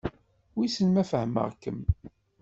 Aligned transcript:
Wissen 0.55 0.89
ma 0.93 1.03
fehmeɣ-kem? 1.11 1.79